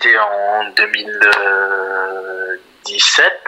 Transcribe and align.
C'était 0.00 0.16
en 0.18 0.64
2017 0.70 3.40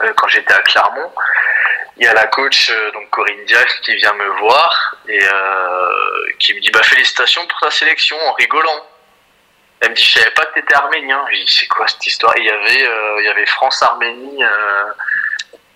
euh, 0.00 0.12
quand 0.16 0.26
j'étais 0.28 0.52
à 0.52 0.62
Clermont. 0.62 1.12
Il 1.96 2.04
y 2.04 2.08
a 2.08 2.14
la 2.14 2.26
coach 2.26 2.70
euh, 2.70 2.90
donc 2.92 3.08
Corinne 3.10 3.44
Diaz 3.44 3.72
qui 3.82 3.94
vient 3.94 4.14
me 4.14 4.26
voir 4.40 4.96
et 5.06 5.22
euh, 5.22 6.32
qui 6.40 6.54
me 6.54 6.60
dit 6.60 6.70
bah 6.70 6.82
félicitations 6.82 7.46
pour 7.46 7.60
ta 7.60 7.70
sélection 7.70 8.16
en 8.26 8.32
rigolant. 8.32 8.84
Elle 9.80 9.90
me 9.90 9.94
dit 9.94 10.02
je 10.02 10.18
savais 10.18 10.32
pas 10.32 10.46
que 10.46 10.54
t'étais 10.54 10.74
arménien. 10.74 11.24
Je 11.30 11.36
dis 11.36 11.46
c'est 11.46 11.68
quoi 11.68 11.86
cette 11.86 12.04
histoire? 12.04 12.36
Et 12.36 12.40
il 12.40 12.46
y 12.46 12.50
avait 12.50 12.88
avait 13.28 13.46
France 13.46 13.80
Arménie 13.82 14.42
euh, 14.42 14.86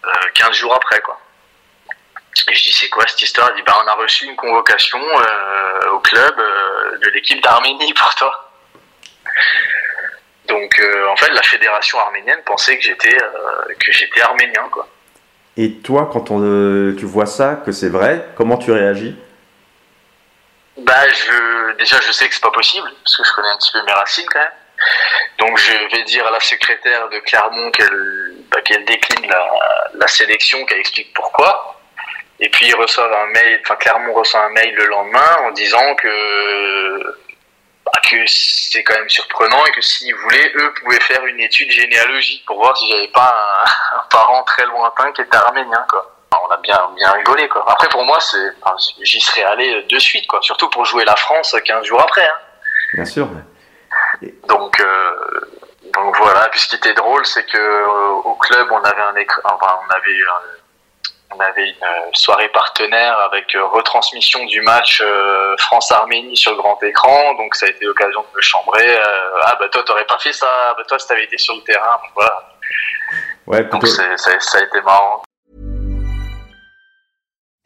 euh, 0.07 0.11
15 0.35 0.57
jours 0.57 0.75
après 0.75 1.01
quoi. 1.03 1.21
Et 2.49 2.55
je 2.55 2.65
dis 2.65 2.73
c'est 2.73 2.89
quoi 2.89 3.07
cette 3.07 3.23
histoire? 3.23 3.51
Elle 3.51 3.57
dit 3.57 3.63
bah 3.63 3.79
on 3.85 3.87
a 3.87 3.95
reçu 3.95 4.25
une 4.25 4.35
convocation 4.35 4.99
au 5.93 6.01
club 6.01 6.37
de 7.01 7.09
l'équipe 7.11 7.41
d'Arménie 7.43 7.95
pour 7.95 8.13
toi. 8.17 8.44
Donc 10.65 10.79
euh, 10.79 11.09
en 11.09 11.17
fait 11.17 11.31
la 11.31 11.43
fédération 11.43 11.99
arménienne 11.99 12.41
pensait 12.47 12.79
que 12.79 12.83
j'étais 12.83 13.15
euh, 13.23 13.75
que 13.79 13.93
j'étais 13.93 14.23
arménien 14.23 14.67
quoi. 14.71 14.89
Et 15.59 15.75
toi, 15.75 16.09
quand 16.11 16.31
on, 16.31 16.41
euh, 16.43 16.97
tu 16.99 17.05
vois 17.05 17.27
ça, 17.27 17.63
que 17.65 17.71
c'est 17.71 17.91
vrai, 17.91 18.27
comment 18.35 18.57
tu 18.57 18.73
réagis? 18.73 19.15
Bah, 20.79 21.09
je, 21.09 21.77
déjà, 21.77 22.01
je 22.01 22.11
sais 22.11 22.27
que 22.27 22.35
c'est 22.35 22.43
pas 22.43 22.51
possible, 22.51 22.89
parce 23.05 23.17
que 23.17 23.23
je 23.23 23.33
connais 23.35 23.49
un 23.51 23.57
petit 23.59 23.71
peu 23.71 23.85
mes 23.85 23.93
racines 23.93 24.27
quand 24.33 24.41
même. 24.41 24.49
Donc, 25.39 25.57
je 25.57 25.97
vais 25.97 26.03
dire 26.05 26.27
à 26.27 26.33
la 26.33 26.41
secrétaire 26.41 27.09
de 27.09 27.21
Clermont 27.21 27.71
qu'elle 27.71 28.35
bah, 28.51 28.61
qu'elle 28.63 28.85
décline 28.85 29.31
la, 29.31 29.47
la 29.95 30.09
sélection, 30.09 30.65
qu'elle 30.65 30.81
explique 30.81 31.15
pourquoi. 31.15 31.77
Et 32.41 32.49
puis, 32.49 32.67
ils 32.67 32.75
reçoivent 32.75 33.13
un 33.13 33.27
mail, 33.27 33.61
enfin, 33.65 33.77
Clermont 33.77 34.13
reçoit 34.13 34.41
un 34.47 34.51
mail 34.51 34.75
le 34.75 34.87
lendemain 34.87 35.37
en 35.45 35.53
disant 35.53 35.95
que, 35.95 37.17
que 38.11 38.17
c'est 38.27 38.83
quand 38.85 38.95
même 38.95 39.09
surprenant 39.09 39.65
et 39.67 39.71
que 39.73 39.81
s'ils 39.81 40.15
voulaient, 40.15 40.53
eux 40.57 40.73
pouvaient 40.75 41.01
faire 41.01 41.25
une 41.27 41.41
étude 41.41 41.71
généalogique 41.71 42.45
pour 42.47 42.59
voir 42.59 42.77
si 42.77 42.89
j'avais 42.91 43.09
pas 43.09 43.35
un, 43.65 43.97
un 43.99 44.03
parent 44.11 44.43
très 44.45 44.65
lointain 44.67 45.13
qui 45.13 45.23
était 45.23 45.37
arménien, 45.37 45.85
quoi 45.91 46.11
on 46.47 46.51
a 46.51 46.57
bien 46.59 46.91
bien 46.97 47.11
rigolé 47.13 47.49
quoi. 47.49 47.65
Après 47.69 47.89
pour 47.89 48.05
moi 48.05 48.19
c'est 48.21 48.51
enfin, 48.61 48.75
j'y 49.03 49.21
serais 49.21 49.45
allé 49.45 49.83
de 49.85 49.99
suite 50.01 50.27
quoi, 50.27 50.41
surtout 50.43 50.69
pour 50.69 50.85
jouer 50.85 51.05
la 51.05 51.15
France 51.17 51.55
15 51.65 51.85
jours 51.87 52.01
après. 52.03 52.27
Hein. 52.27 52.39
Bien 52.95 53.05
sûr. 53.05 53.29
Donc 54.49 54.81
euh, 54.81 55.51
donc 55.95 56.17
voilà, 56.19 56.49
puis 56.51 56.59
ce 56.61 56.69
qui 56.69 56.77
était 56.77 56.93
drôle 56.95 57.25
c'est 57.25 57.45
que 57.47 57.57
euh, 57.57 58.09
au 58.25 58.35
club 58.35 58.67
on 58.73 58.83
avait 58.83 59.01
un 59.03 59.15
écran, 59.17 59.41
enfin 59.45 59.79
on 59.89 59.91
avait 59.95 60.13
un- 60.13 60.59
on 61.37 61.41
avait 61.41 61.69
une 61.71 61.83
euh, 61.83 62.11
soirée 62.13 62.49
partenaire 62.51 63.19
avec 63.21 63.55
euh, 63.55 63.65
retransmission 63.67 64.45
du 64.47 64.61
match 64.63 65.01
euh, 65.05 65.55
France-Arménie 65.59 66.37
sur 66.37 66.57
grand 66.57 66.81
écran, 66.83 67.35
donc 67.35 67.55
ça 67.57 67.67
a 67.67 67.71
été 67.71 67.85
l'occasion 67.85 68.21
de 68.23 68.37
me 68.37 68.41
chambrer. 68.41 68.97
euh, 68.97 69.41
ah 69.47 69.57
bah 69.59 69.69
toi 69.71 69.83
t'aurais 69.85 70.05
pas 70.07 70.19
fait 70.19 70.33
ça, 70.33 70.47
Ah, 70.71 70.75
bah 70.77 70.85
toi 70.89 70.99
si 70.99 71.07
t'avais 71.09 71.25
été 71.25 71.39
sur 71.39 71.55
le 71.57 71.63
terrain, 71.63 71.97
donc 72.03 72.11
voilà. 72.15 72.49
Ouais, 73.47 73.63
Donc 73.65 73.81
plutôt- 73.83 73.97
c'est- 73.97 74.17
ça, 74.17 74.31
ça 74.41 74.59
a 74.59 74.63
été 74.63 74.81
marrant. 74.83 75.23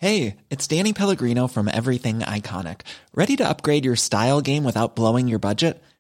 Hey, 0.01 0.37
it's 0.51 0.69
Danny 0.69 0.93
Pellegrino 0.93 1.49
from 1.49 1.69
Everything 1.69 2.21
Iconic. 2.21 2.83
Ready 3.15 3.37
to 3.37 3.45
upgrade 3.45 3.85
your 3.85 3.97
style 3.97 4.41
game 4.41 4.63
without 4.65 4.95
blowing 4.95 5.27
your 5.29 5.41
budget? 5.41 5.81